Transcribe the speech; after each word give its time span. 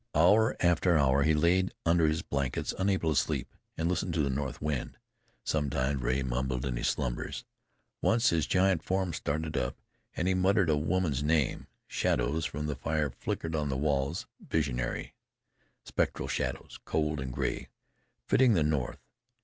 Hour 0.15 0.55
after 0.61 0.97
hour 0.97 1.21
he 1.21 1.35
lay 1.35 1.67
under 1.85 2.07
his 2.07 2.23
blankets 2.23 2.73
unable 2.79 3.11
to 3.11 3.15
sleep, 3.15 3.53
and 3.77 3.87
listened 3.87 4.15
to 4.15 4.23
the 4.23 4.31
north 4.31 4.59
wind. 4.59 4.97
Sometimes 5.43 6.01
Rea 6.01 6.23
mumbled 6.23 6.65
in 6.65 6.75
his 6.75 6.87
slumbers; 6.87 7.45
once 8.01 8.31
his 8.31 8.47
giant 8.47 8.81
form 8.81 9.13
started 9.13 9.55
up, 9.55 9.79
and 10.15 10.27
he 10.27 10.33
muttered 10.33 10.71
a 10.71 10.75
woman's 10.75 11.21
name. 11.21 11.67
Shadows 11.85 12.45
from 12.47 12.65
the 12.65 12.75
fire 12.75 13.11
flickered 13.11 13.55
on 13.55 13.69
the 13.69 13.77
walls, 13.77 14.25
visionary, 14.39 15.13
spectral 15.83 16.27
shadows, 16.27 16.79
cold 16.83 17.19
and 17.21 17.31
gray, 17.31 17.69
fitting 18.25 18.53
the 18.55 18.63
north. 18.63 19.03